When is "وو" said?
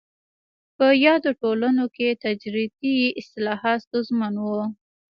4.43-4.61